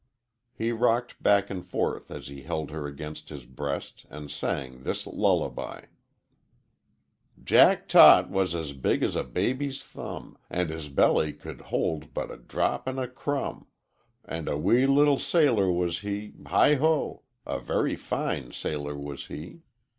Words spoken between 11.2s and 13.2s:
could hold but a drop and a